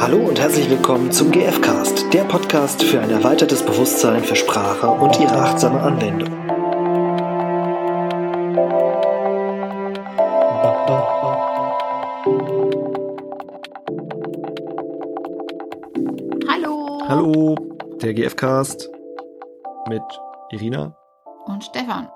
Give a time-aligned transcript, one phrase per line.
[0.00, 5.20] Hallo und herzlich willkommen zum GFcast, der Podcast für ein erweitertes Bewusstsein für Sprache und
[5.20, 6.30] ihre achtsame Anwendung.
[16.48, 17.02] Hallo.
[17.06, 17.54] Hallo,
[18.00, 18.88] der GFcast
[19.86, 20.02] mit
[20.50, 20.96] Irina
[21.44, 22.08] Und Stefan.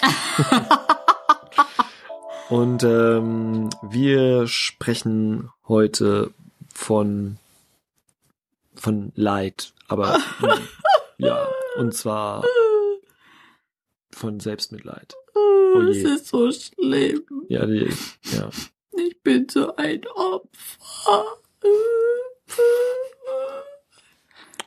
[2.50, 6.32] und ähm, wir sprechen heute
[6.74, 7.38] von
[8.74, 10.18] von Leid, aber
[11.18, 12.44] ja, und zwar
[14.12, 15.14] von Selbstmitleid.
[15.90, 16.02] Es je.
[16.14, 17.24] ist so schlimm.
[17.48, 17.88] Ja, die,
[18.32, 18.50] ja.
[18.96, 21.38] Ich bin so ein Opfer.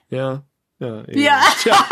[0.09, 0.43] Ja,
[0.79, 1.01] ja.
[1.07, 1.19] eben.
[1.19, 1.41] Ja.
[1.61, 1.85] Tja,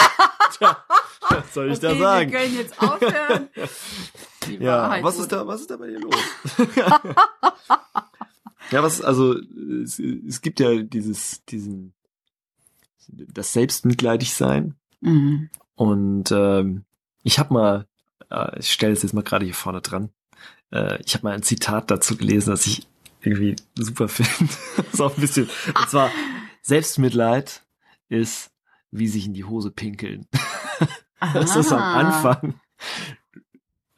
[0.58, 0.86] tja,
[1.30, 2.32] was soll ich da Okay, sagen?
[2.32, 3.50] Wir können jetzt aufhören.
[4.48, 6.16] Die Ja, Wahrheit was wurde- ist da, was ist da bei dir los?
[8.72, 9.36] ja, was, also,
[9.85, 11.94] es, es gibt ja dieses, diesen,
[13.08, 14.75] das selbstmitleidig sein.
[15.02, 15.50] Mhm.
[15.75, 16.86] Und ähm,
[17.23, 17.88] ich habe mal,
[18.30, 20.09] äh, ich stelle es jetzt mal gerade hier vorne dran,
[20.72, 22.88] äh, ich habe mal ein Zitat dazu gelesen, das ich
[23.22, 24.53] irgendwie super finde.
[24.92, 26.11] das auch ein bisschen, und zwar,
[26.61, 27.64] Selbstmitleid
[28.09, 28.52] ist
[28.92, 30.25] wie sich in die Hose pinkeln.
[31.33, 31.81] Das ist am.
[31.81, 32.59] Anfang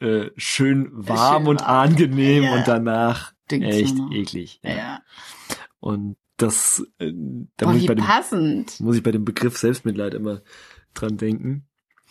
[0.00, 1.90] äh, schön warm Schön und warm.
[1.90, 2.54] angenehm Ja.
[2.54, 4.60] und danach Stinkt's echt nur eklig.
[4.62, 4.70] Ja.
[4.76, 5.02] ja.
[5.80, 7.12] Und das, äh,
[7.56, 8.80] da Boah, muss, ich bei dem, passend.
[8.80, 10.42] muss ich bei dem Begriff Selbstmitleid immer
[10.94, 11.66] dran denken.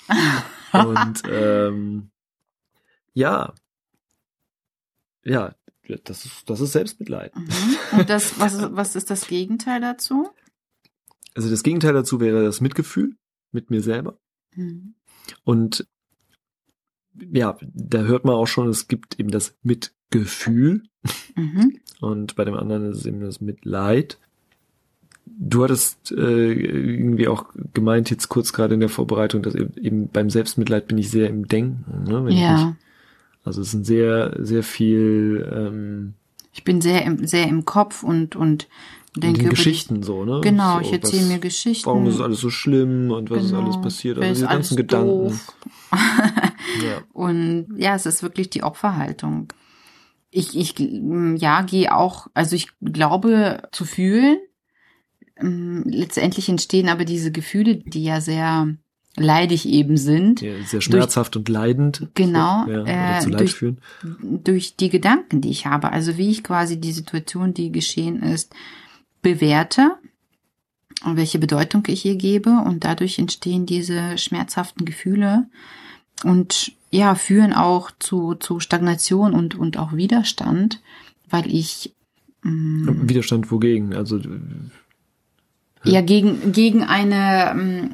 [0.74, 2.12] Und ähm,
[3.14, 3.54] ja,
[5.24, 5.56] ja,
[6.04, 7.36] das ist, das ist Selbstmitleid.
[7.36, 8.00] Mhm.
[8.00, 10.30] Und das, was, was ist das Gegenteil dazu?
[11.34, 13.16] Also das Gegenteil dazu wäre das Mitgefühl
[13.52, 14.20] mit mir selber.
[14.56, 14.96] Mhm.
[15.44, 15.88] Und
[17.32, 20.84] ja, da hört man auch schon, es gibt eben das Mitgefühl
[21.36, 21.78] Mhm.
[22.02, 24.18] und bei dem anderen ist es eben das Mitleid.
[25.26, 30.30] Du hattest äh, irgendwie auch gemeint, jetzt kurz gerade in der Vorbereitung, dass eben, beim
[30.30, 32.04] Selbstmitleid bin ich sehr im Denken.
[32.06, 32.26] Ne?
[32.26, 32.54] Wenn Ja.
[32.66, 32.76] mich,
[33.44, 36.14] also es sind sehr, sehr viel ähm,
[36.54, 38.68] Ich bin sehr im, sehr im Kopf und, und
[39.20, 40.42] denke den Geschichten so, ne?
[40.42, 41.86] Genau, so, ich erzähle mir Geschichten.
[41.86, 43.64] Warum ist es alles so schlimm und was ist Genau.
[43.64, 44.18] alles passiert?
[44.18, 45.40] Also ist diese ganzen Gedanken.
[46.84, 47.02] Ja.
[47.14, 49.48] Und ja, es ist wirklich die Opferhaltung.
[50.30, 54.38] Ich, ich, mm, ja, gehe auch, also ich glaube zu fühlen.
[55.42, 58.68] Mm, Letztendlich entstehen aber diese Gefühle, die ja sehr
[59.16, 62.08] leidig eben sind, Ja, sehr schmerzhaft und leidend.
[62.14, 63.82] Genau, So, ja, äh, zu Leid durch- führen.
[64.22, 65.92] durch die Gedanken, die ich habe.
[65.92, 68.54] Also wie ich quasi die Situation, die geschehen ist,
[69.28, 69.98] bewerte
[71.04, 72.62] und welche Bedeutung ich ihr gebe.
[72.66, 75.48] Und dadurch entstehen diese schmerzhaften Gefühle
[76.24, 80.82] und ja, führen auch zu, zu Stagnation und, und auch Widerstand,
[81.30, 81.94] weil ich
[82.44, 83.94] mh, Widerstand wogegen?
[83.94, 84.22] Also
[85.84, 87.90] ja gegen, gegen eine, mh,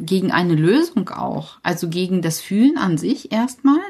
[0.00, 3.80] gegen eine Lösung auch, also gegen das Fühlen an sich erstmal,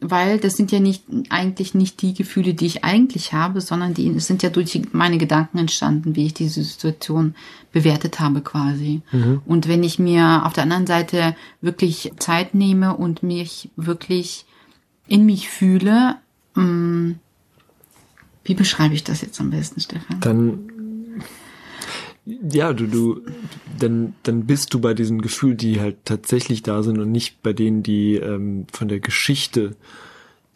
[0.00, 4.08] weil das sind ja nicht, eigentlich nicht die Gefühle, die ich eigentlich habe, sondern die
[4.08, 7.34] es sind ja durch meine Gedanken entstanden, wie ich diese Situation
[7.72, 9.02] bewertet habe quasi.
[9.44, 14.46] Und wenn ich mir auf der anderen Seite wirklich Zeit nehme und mich wirklich
[15.08, 16.16] in mich fühle,
[16.54, 17.14] mh,
[18.44, 20.20] wie beschreibe ich das jetzt am besten, Stefan?
[20.20, 20.70] dann
[22.52, 23.20] ja, du, du,
[23.78, 27.52] dann, dann bist du bei diesen Gefühlen, die halt tatsächlich da sind und nicht bei
[27.52, 29.76] denen, die ähm, von der Geschichte,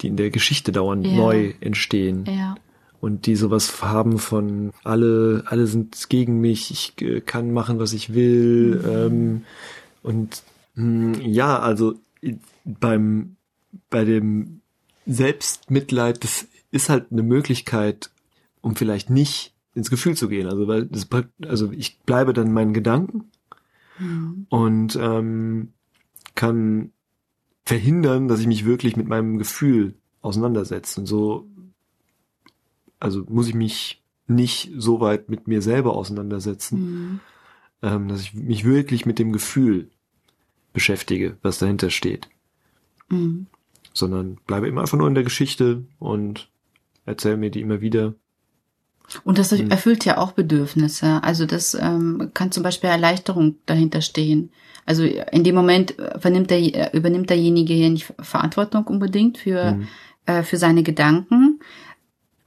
[0.01, 1.17] die in der Geschichte dauernd Ja.
[1.17, 2.25] neu entstehen.
[2.27, 2.55] Ja.
[3.01, 7.93] Und die sowas haben von alle, alle sind gegen mich, ich äh, kann machen, was
[7.93, 8.83] ich will.
[8.87, 9.45] Ähm,
[10.03, 10.43] und
[10.75, 11.95] mh, ja, also
[12.65, 13.37] beim
[13.91, 14.61] bei dem
[15.07, 18.11] Selbstmitleid, das ist halt eine Möglichkeit,
[18.61, 20.49] um vielleicht nicht ins Gefühl zu gehen.
[20.49, 21.09] Also weil das,
[21.47, 23.31] also ich bleibe dann meinen Gedanken
[23.99, 24.47] Mhm.
[24.49, 25.73] und ähm,
[26.35, 26.93] kann
[27.65, 31.01] verhindern, dass ich mich wirklich mit meinem Gefühl auseinandersetze.
[31.01, 31.47] Und so,
[32.99, 37.21] also muss ich mich nicht so weit mit mir selber auseinandersetzen, Mhm.
[37.83, 39.91] ähm, dass ich mich wirklich mit dem Gefühl
[40.73, 42.29] beschäftige, was dahinter steht,
[43.11, 43.47] Mhm.
[43.93, 46.49] sondern bleibe immer einfach nur in der Geschichte und
[47.05, 48.15] erzähle mir die immer wieder.
[49.25, 49.71] Und das Mhm.
[49.71, 51.23] erfüllt ja auch Bedürfnisse.
[51.23, 54.51] Also das ähm, kann zum Beispiel Erleichterung dahinter stehen.
[54.87, 59.73] Also in dem Moment äh, vernimmt der, äh, übernimmt derjenige hier nicht Verantwortung unbedingt für,
[59.73, 59.89] Mhm.
[60.27, 61.61] äh, für seine Gedanken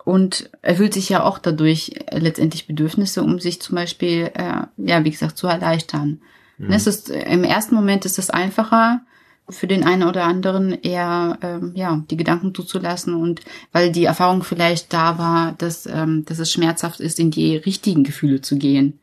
[0.03, 5.03] und erfüllt sich ja auch dadurch äh, letztendlich Bedürfnisse, um sich zum Beispiel, äh, ja,
[5.03, 6.21] wie gesagt, zu erleichtern.
[6.57, 6.71] Mhm.
[6.71, 9.01] Es ist, Im ersten Moment ist es einfacher,
[9.49, 14.43] für den einen oder anderen eher ähm, ja die Gedanken zuzulassen und weil die Erfahrung
[14.43, 18.99] vielleicht da war, dass ähm, dass es schmerzhaft ist, in die richtigen Gefühle zu gehen.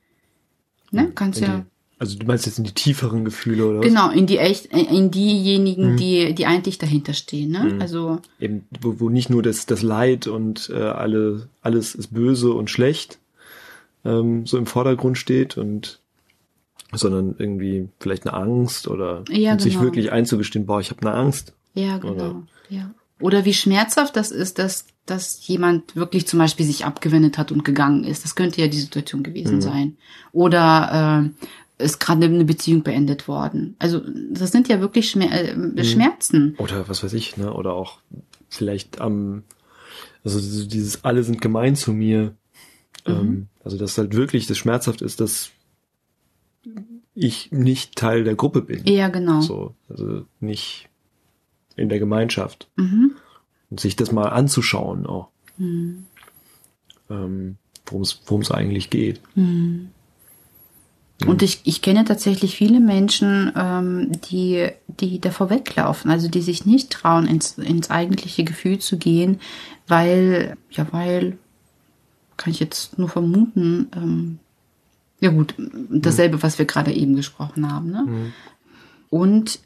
[0.91, 1.65] Ne, kannst In ja die,
[1.99, 3.87] also du meinst jetzt in die tieferen Gefühle oder was?
[3.87, 5.97] genau in die echt in diejenigen, Mhm.
[5.97, 7.50] die die eigentlich dahinter stehen.
[7.53, 7.75] Ne?
[7.75, 7.81] Mhm.
[7.81, 12.53] Also Eben, wo, wo nicht nur das, das Leid und äh, alle, alles ist böse
[12.53, 13.19] und schlecht
[14.05, 16.00] ähm, so im Vordergrund steht und
[16.93, 19.85] sondern irgendwie vielleicht eine Angst oder Ja, und sich genau.
[19.85, 21.55] wirklich einzugestehen, boah, ich habe eine Angst.
[21.75, 22.12] Ja, genau.
[22.15, 22.91] Oder- Ja.
[23.21, 27.65] Oder wie schmerzhaft das ist, dass, dass jemand wirklich zum Beispiel sich abgewendet hat und
[27.65, 28.25] gegangen ist.
[28.25, 29.61] Das könnte ja die Situation gewesen Mhm.
[29.62, 29.97] sein.
[30.33, 31.31] Oder
[31.79, 33.77] äh, ist gerade eine Beziehung beendet worden.
[33.79, 34.00] Also
[34.31, 35.77] das sind ja wirklich Schmer Mhm.
[35.79, 36.55] äh, Schmerzen.
[36.59, 37.53] Oder was weiß ich, ne?
[37.53, 37.99] Oder auch
[38.49, 39.45] vielleicht am,
[40.25, 42.35] also so dieses alle sind gemein zu mir.
[43.06, 43.12] Mhm.
[43.12, 45.50] Ähm, also dass halt wirklich das schmerzhaft ist, dass
[47.14, 48.85] ich nicht Teil der Gruppe bin.
[48.87, 49.41] Ja, genau.
[49.41, 50.88] So, also nicht
[51.76, 52.69] in der Gemeinschaft.
[52.76, 53.12] Mhm.
[53.70, 56.05] Und sich das mal anzuschauen auch, Mhm.
[57.11, 57.56] ähm,
[57.87, 59.20] worum es eigentlich geht.
[59.35, 59.88] Mhm.
[61.26, 66.67] Und ich, ich kenne tatsächlich viele Menschen, ähm, die, die davor weglaufen, also die sich
[66.67, 69.41] nicht trauen, ins, ins eigentliche Gefühl zu gehen,
[69.87, 71.38] weil, ja, weil,
[72.37, 74.38] kann ich jetzt nur vermuten, ähm,
[75.23, 75.55] ja gut,
[75.89, 77.91] dasselbe, was wir gerade eben gesprochen haben.
[77.91, 78.05] Ne?
[78.07, 78.33] Mhm.
[79.09, 79.61] Und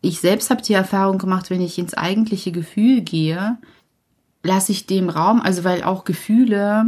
[0.00, 3.56] ich selbst habe die Erfahrung gemacht, wenn ich ins eigentliche Gefühl gehe,
[4.42, 6.86] lasse ich dem Raum, also weil auch Gefühle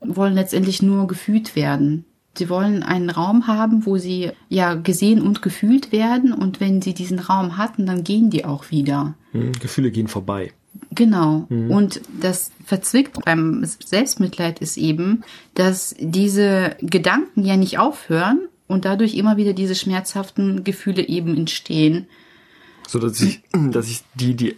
[0.00, 2.04] wollen letztendlich nur gefühlt werden.
[2.36, 6.94] Sie wollen einen Raum haben, wo sie ja gesehen und gefühlt werden und wenn sie
[6.94, 9.14] diesen Raum hatten, dann gehen die auch wieder.
[9.32, 9.52] Mhm.
[9.52, 10.52] Gefühle gehen vorbei.
[10.94, 11.46] Genau.
[11.48, 15.24] Und das verzwickt beim Selbstmitleid ist eben,
[15.54, 22.06] dass diese Gedanken ja nicht aufhören und dadurch immer wieder diese schmerzhaften Gefühle eben entstehen.
[22.86, 24.56] So dass ich, dass ich die, die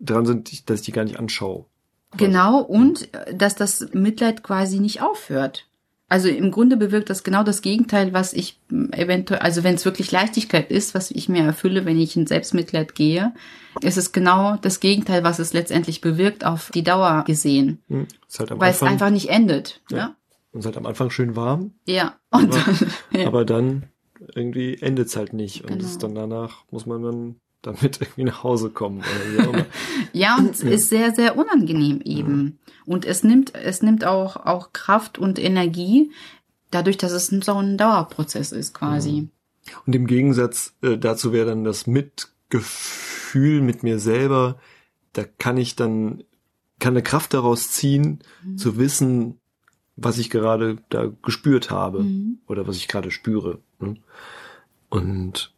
[0.00, 1.64] dran sind, dass ich die gar nicht anschaue.
[2.16, 5.66] Genau, und äh, dass das Mitleid quasi nicht aufhört.
[6.10, 9.84] Also im Grunde bewirkt das genau das Gegenteil, was ich m, eventuell, also wenn es
[9.84, 13.34] wirklich Leichtigkeit ist, was ich mir erfülle, wenn ich in Selbstmitleid gehe,
[13.82, 17.82] ist es genau das Gegenteil, was es letztendlich bewirkt, auf die Dauer gesehen.
[18.26, 19.82] Ist halt Weil es einfach nicht endet.
[19.90, 19.96] Ja.
[19.98, 20.16] Ja.
[20.54, 22.16] ist halt am Anfang schön warm, Ja.
[22.30, 23.26] Und Aber- dann, ja.
[23.26, 23.82] aber dann
[24.34, 25.62] irgendwie endet's halt nicht.
[25.62, 25.84] Und Genau.
[25.84, 28.98] es dann danach muss man dann damit irgendwie nach Hause kommen.
[28.98, 29.66] Oder wie auch immer.
[30.12, 32.58] Ja, und es ist sehr, sehr unangenehm eben.
[32.86, 36.10] Und es nimmt, es nimmt auch, auch Kraft und Energie,
[36.70, 39.28] dadurch, dass es so ein Dauerprozess ist quasi.
[39.86, 44.58] Und im Gegensatz äh, dazu wäre dann das Mitgefühl mit mir selber,
[45.12, 46.24] da kann ich dann,
[46.78, 48.56] kann eine Kraft daraus ziehen, Mhm.
[48.58, 49.40] zu wissen,
[49.96, 52.38] was ich gerade da gespürt habe Mhm.
[52.46, 53.58] oder was ich gerade spüre.
[53.78, 53.96] ne?
[54.88, 55.52] Und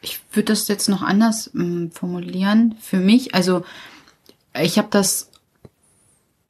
[0.00, 2.76] Ich würde das jetzt noch anders ähm, formulieren.
[2.80, 3.64] Für mich, also
[4.54, 5.29] ich habe das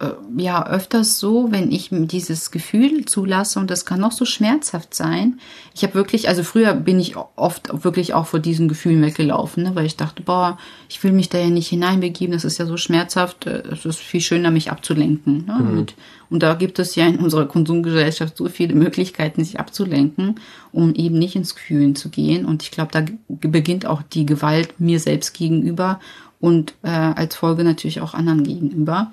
[0.00, 4.94] äh, ja öfters so, wenn ich dieses Gefühl zulasse und das kann noch so schmerzhaft
[4.94, 5.38] sein.
[5.74, 9.74] Ich habe wirklich, also früher bin ich oft wirklich auch vor diesen Gefühlen weggelaufen, ne,
[9.74, 10.58] weil ich dachte, boah,
[10.88, 13.98] ich will mich da ja nicht hineinbegeben, das ist ja so schmerzhaft, äh, es ist
[13.98, 15.44] viel schöner, mich abzulenken.
[15.46, 15.58] Ne?
[15.58, 15.94] Und,
[16.30, 20.40] und da gibt es ja in unserer Konsumgesellschaft so viele Möglichkeiten, sich abzulenken,
[20.72, 22.46] um eben nicht ins Fühlen zu gehen.
[22.46, 26.00] Und ich glaube, da beginnt auch die Gewalt mir selbst gegenüber
[26.40, 29.12] und äh, als Folge natürlich auch anderen gegenüber.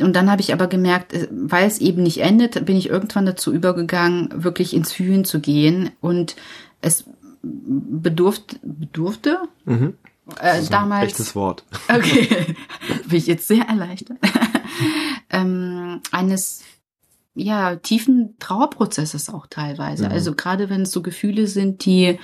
[0.00, 3.26] Und dann habe ich aber gemerkt, äh, weil es eben nicht endet, bin ich irgendwann
[3.26, 5.90] dazu übergegangen, wirklich ins Fühlen zu gehen.
[6.00, 6.36] Und
[6.80, 7.04] es
[7.42, 9.94] bedurft, bedurfte mhm,
[10.40, 11.12] äh, ist ein damals.
[11.12, 11.64] echtes Wort.
[11.88, 12.56] Okay,
[13.08, 14.18] bin ich jetzt sehr erleichtert.
[15.30, 16.62] ähm, eines
[17.34, 20.06] ja tiefen Trauerprozesses auch teilweise.
[20.06, 20.12] Mhm.
[20.12, 22.18] Also gerade wenn es so Gefühle sind, die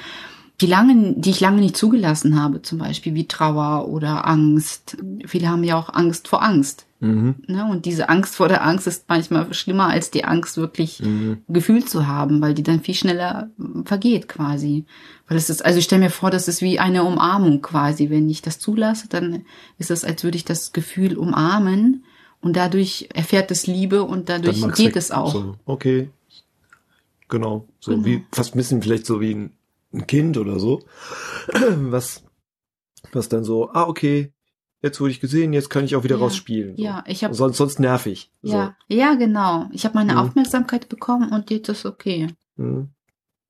[0.62, 4.96] die lange, die ich lange nicht zugelassen habe, zum Beispiel wie Trauer oder Angst.
[5.26, 6.86] Viele haben ja auch Angst vor Angst.
[7.00, 7.66] Mhm, Ne?
[7.68, 11.90] Und diese Angst vor der Angst ist manchmal schlimmer als die Angst wirklich mhm, gefühlt
[11.90, 14.84] zu haben, weil die dann viel schneller äh, vergeht quasi.
[15.26, 18.08] Weil es ist, also ich stelle mir vor, das ist wie eine Umarmung quasi.
[18.08, 19.44] Wenn ich das zulasse, dann
[19.78, 22.04] ist es, als würde ich das Gefühl umarmen
[22.40, 25.32] und dadurch erfährt es Liebe und dadurch geht es auch.
[25.32, 26.08] So, okay.
[27.28, 27.66] Genau.
[27.80, 28.04] So Genau.
[28.04, 29.50] wie, fast ein bisschen vielleicht so wie ein,
[29.92, 30.82] ein Kind oder so.
[31.76, 32.24] Was,
[33.12, 34.32] was dann so, ah, okay,
[34.80, 36.22] jetzt wurde ich gesehen, jetzt kann ich auch wieder Ja.
[36.22, 36.76] rausspielen.
[36.76, 36.82] So.
[36.82, 38.30] Ja, ich habe sonst, sonst nervig.
[38.42, 39.68] ja, ja genau.
[39.72, 40.18] Ich habe meine Mhm.
[40.18, 42.28] Aufmerksamkeit bekommen und jetzt ist okay.
[42.56, 42.62] So.
[42.62, 42.88] Mhm.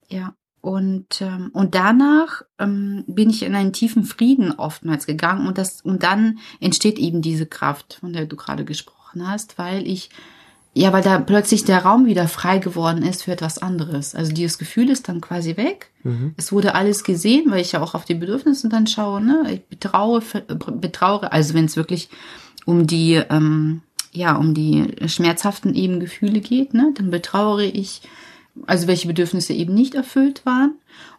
[0.09, 0.35] Ja.
[0.61, 5.81] Und, ähm, und danach ähm, bin ich in einen tiefen Frieden oftmals gegangen und das
[5.81, 10.09] und dann entsteht eben diese Kraft, von der du gerade gesprochen hast, weil ich
[10.75, 14.15] ja, weil da plötzlich der Raum wieder frei geworden ist für etwas anderes.
[14.15, 15.91] Also dieses Gefühl ist dann quasi weg.
[16.03, 16.33] Mhm.
[16.35, 19.21] Es wurde alles gesehen, weil ich ja auch auf die Bedürfnisse dann schaue.
[19.21, 19.43] Ne?
[19.53, 20.23] Ich betraue,
[20.73, 22.09] betraure, also wenn es wirklich
[22.65, 28.01] um die, ähm, ja, um die schmerzhaften eben Gefühle geht, ne, dann betrauere ich,
[28.67, 30.75] also welche Bedürfnisse eben nicht erfüllt waren.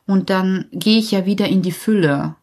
[0.07, 2.35] Und dann gehe ich ja wieder in die Fülle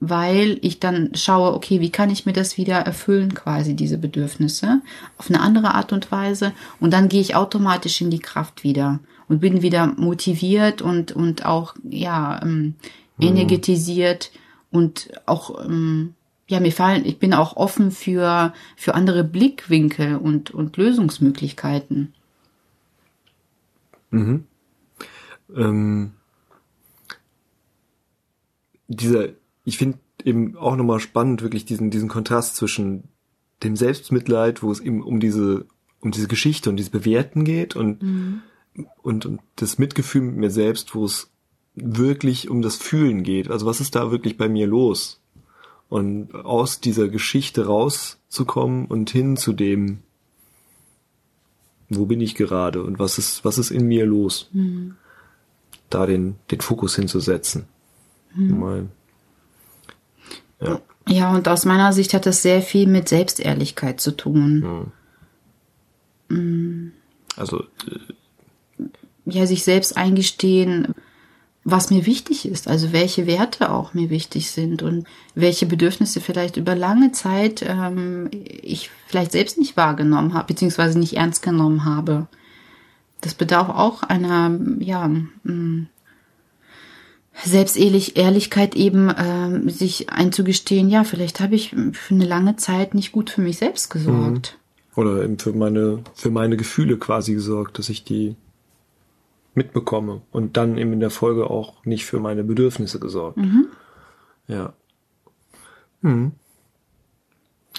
[0.00, 4.82] weil ich dann schaue, okay, wie kann ich mir das wieder erfüllen, quasi diese Bedürfnisse,
[5.16, 6.52] auf eine andere Art und Weise.
[6.80, 11.46] Und dann gehe ich automatisch in die Kraft wieder und bin wieder motiviert und, und
[11.46, 12.74] auch, ja, ähm,
[13.16, 13.26] mhm.
[13.26, 14.30] energetisiert
[14.70, 14.78] mhm.
[14.78, 16.14] und auch, ähm,
[16.48, 22.12] ja, mir fallen, ich bin auch offen für, für andere Blickwinkel und, und Lösungsmöglichkeiten.
[24.10, 24.44] Mhm.
[25.56, 26.12] Ähm,
[28.88, 29.30] dieser
[29.66, 33.08] ich finde eben auch nochmal spannend, wirklich diesen, diesen Kontrast zwischen
[33.64, 35.66] dem Selbstmitleid, wo es eben um diese,
[36.00, 38.42] um diese Geschichte und dieses Bewerten geht und, mhm.
[39.02, 41.30] und, und das Mitgefühl mit mir selbst, wo es
[41.74, 43.50] wirklich um das Fühlen geht.
[43.50, 45.20] Also was ist da wirklich bei mir los?
[45.88, 49.98] Und aus dieser Geschichte rauszukommen und hin zu dem,
[51.88, 54.48] wo bin ich gerade und was ist, was ist in mir los?
[54.52, 54.94] Mhm.
[55.90, 57.64] Da den, den Fokus hinzusetzen.
[58.34, 58.60] Mhm.
[58.60, 58.88] Mal
[60.60, 60.80] ja.
[61.08, 64.92] ja, und aus meiner Sicht hat das sehr viel mit Selbstehrlichkeit zu tun.
[66.28, 66.36] Hm.
[66.38, 66.92] Mhm.
[67.36, 67.60] Also.
[67.60, 68.84] Äh,
[69.28, 70.94] ja, sich selbst eingestehen,
[71.68, 76.56] was mir wichtig ist, also welche Werte auch mir wichtig sind und welche Bedürfnisse vielleicht
[76.56, 82.28] über lange Zeit ähm, ich vielleicht selbst nicht wahrgenommen habe, beziehungsweise nicht ernst genommen habe.
[83.20, 85.86] Das bedarf auch einer, ja, mh,
[87.44, 93.30] Selbstehrlichkeit eben äh, sich einzugestehen, ja, vielleicht habe ich für eine lange Zeit nicht gut
[93.30, 94.56] für mich selbst gesorgt.
[94.56, 95.00] Mhm.
[95.00, 98.36] Oder eben für meine, für meine Gefühle quasi gesorgt, dass ich die
[99.54, 103.36] mitbekomme und dann eben in der Folge auch nicht für meine Bedürfnisse gesorgt.
[103.36, 103.66] Mhm.
[104.48, 104.72] Ja.
[106.00, 106.32] Mhm.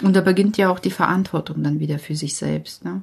[0.04, 3.02] Und da beginnt ja auch die Verantwortung dann wieder für sich selbst, ne?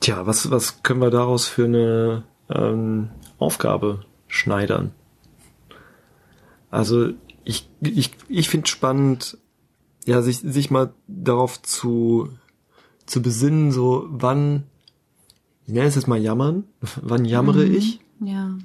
[0.00, 4.92] Tja, was, was können wir daraus für eine ähm, Aufgabe schneidern.
[6.70, 7.12] Also
[7.44, 9.38] ich, ich, ich finde spannend,
[10.06, 12.30] ja, sich, sich mal darauf zu,
[13.06, 14.64] zu besinnen, so wann,
[15.66, 16.64] ich nenne es jetzt mal jammern,
[17.02, 18.00] wann jammere mhm, ich?
[18.20, 18.56] Ja.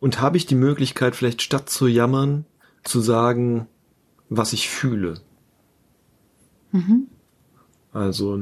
[0.00, 2.46] Und habe ich die Möglichkeit, vielleicht statt zu jammern,
[2.82, 3.66] zu sagen,
[4.28, 5.20] was ich fühle?
[6.72, 7.08] Mhm.
[7.92, 8.38] Also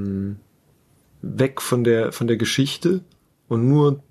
[1.23, 3.03] weg von der, von der Geschichte
[3.49, 4.03] und nur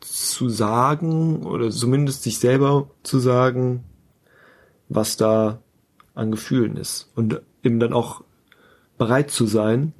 [0.00, 3.84] zu sagen oder zumindest sich selber zu sagen,
[4.88, 5.60] was da
[6.14, 8.22] an Gefühlen ist und eben dann auch
[8.98, 9.92] bereit zu sein,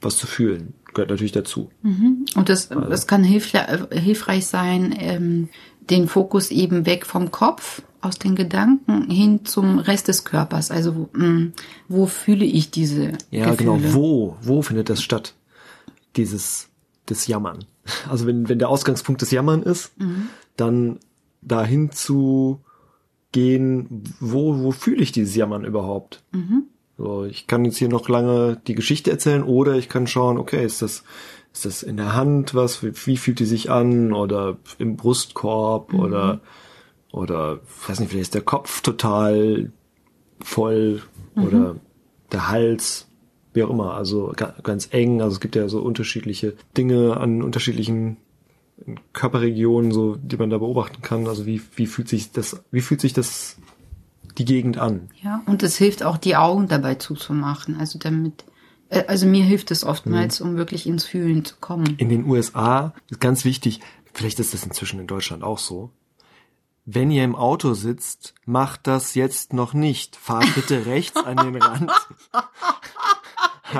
[0.00, 0.74] was zu fühlen.
[0.94, 1.70] Gehört natürlich dazu.
[1.82, 2.26] Mhm.
[2.34, 2.88] Und das, also.
[2.88, 5.48] das kann hilfreich sein, ähm,
[5.90, 10.70] den Fokus eben weg vom Kopf, aus den Gedanken hin zum Rest des Körpers.
[10.70, 11.52] Also wo, mh, mm,
[11.88, 13.76] wo fühle ich diese Ja, genau.
[13.76, 13.80] Gefühle?
[13.80, 13.94] genau.
[13.94, 15.34] Wo, wo findet das statt?
[16.16, 16.68] Dieses,
[17.06, 17.64] das Jammern.
[18.08, 20.28] Also wenn, wenn der Ausgangspunkt des Jammern ist, mhm.
[20.56, 21.00] dann
[21.40, 22.60] dahin zu
[23.32, 26.22] gehen, wo, wo fühle ich dieses Jammern überhaupt?
[26.30, 26.64] Mhm.
[26.96, 30.64] So, ich kann jetzt hier noch lange die Geschichte erzählen oder ich kann schauen, okay,
[30.64, 31.02] ist das,
[31.52, 35.92] ist das in der Hand was, wie, wie fühlt die sich an oder im Brustkorb
[35.92, 36.00] mhm.
[36.00, 36.40] oder,
[37.10, 39.72] oder, weiß nicht, vielleicht ist der Kopf total
[40.40, 41.02] voll
[41.34, 41.42] mhm.
[41.44, 41.76] oder
[42.30, 43.08] der Hals
[43.54, 44.32] wie auch immer, also
[44.62, 45.20] ganz eng.
[45.20, 48.16] Also es gibt ja so unterschiedliche Dinge an unterschiedlichen
[49.12, 51.26] Körperregionen, so die man da beobachten kann.
[51.26, 53.56] Also wie, wie fühlt sich das, wie fühlt sich das
[54.38, 55.08] die Gegend an?
[55.22, 57.78] Ja, und es hilft auch, die Augen dabei zuzumachen.
[57.78, 58.44] Also damit,
[58.88, 60.50] äh, also mir hilft es oftmals, mhm.
[60.50, 61.94] um wirklich ins Fühlen zu kommen.
[61.98, 63.80] In den USA ist ganz wichtig,
[64.12, 65.90] vielleicht ist das inzwischen in Deutschland auch so.
[66.84, 70.16] Wenn ihr im Auto sitzt, macht das jetzt noch nicht.
[70.16, 71.92] Fahrt bitte rechts an den Rand.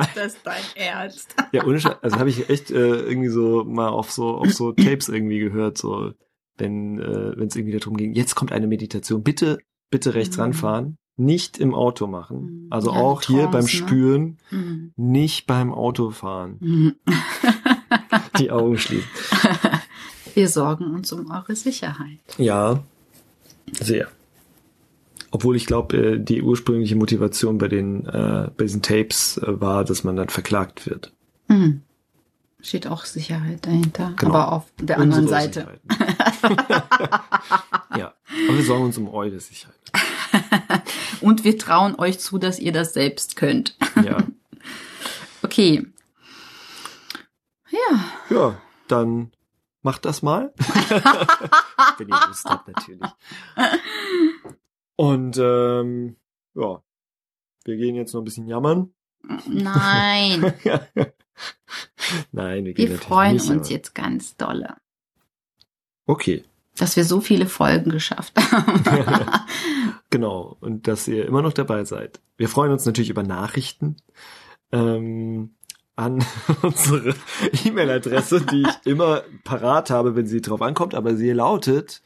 [0.01, 1.35] Ist das dein Ernst?
[1.53, 4.73] Ja, ohne Scheiß, also habe ich echt äh, irgendwie so mal auf so auf so
[4.73, 6.13] Tapes irgendwie gehört, so
[6.57, 9.59] wenn äh, wenn es irgendwie darum ging, jetzt kommt eine Meditation, bitte
[9.91, 10.43] bitte rechts mhm.
[10.43, 12.65] ranfahren, nicht im Auto machen.
[12.65, 12.67] Mhm.
[12.71, 13.69] Also ja, auch hier beim ne?
[13.69, 14.93] Spüren, mhm.
[14.97, 16.57] nicht beim Autofahren.
[16.61, 16.97] Mhm.
[18.39, 19.09] Die Augen schließen.
[20.35, 22.19] Wir sorgen uns um eure Sicherheit.
[22.39, 22.83] Ja,
[23.73, 24.09] sehr.
[25.33, 29.83] Obwohl ich glaube, äh, die ursprüngliche Motivation bei den äh, bei diesen Tapes äh, war,
[29.85, 31.13] dass man dann verklagt wird.
[31.49, 31.83] Mhm.
[32.61, 34.35] Steht auch Sicherheit dahinter, genau.
[34.35, 35.81] aber auf der anderen Unsere Seite.
[37.97, 38.15] ja,
[38.47, 39.75] aber wir sorgen uns um eure Sicherheit.
[41.21, 43.77] Und wir trauen euch zu, dass ihr das selbst könnt.
[44.05, 44.19] ja,
[45.43, 45.87] Okay.
[47.71, 48.05] Ja.
[48.31, 49.33] Ja, dann
[49.83, 50.53] macht das mal.
[51.99, 53.11] Wenn ihr Lust habt, natürlich.
[54.97, 56.17] Und ähm,
[56.55, 56.83] ja,
[57.65, 58.93] wir gehen jetzt noch ein bisschen jammern.
[59.49, 60.53] Nein.
[62.33, 64.77] Nein, wir gehen Wir freuen nicht, uns aber- jetzt ganz dolle,
[66.07, 66.45] Okay,
[66.77, 68.83] dass wir so viele Folgen geschafft haben.
[70.11, 70.57] genau.
[70.61, 72.21] Und dass ihr immer noch dabei seid.
[72.37, 73.97] Wir freuen uns natürlich über Nachrichten
[74.73, 75.55] ähm,
[75.97, 76.25] an
[76.63, 77.15] unsere
[77.65, 82.03] E-Mail-Adresse, die ich immer parat habe, wenn sie drauf ankommt, aber sie lautet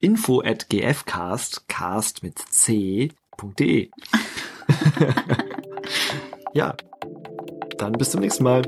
[0.00, 3.90] info at gfcast, cast mit c.de.
[6.54, 6.74] ja,
[7.78, 8.62] dann bis zum nächsten Mal.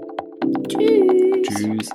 [0.68, 1.58] Tschüss.
[1.58, 1.90] Tschüss.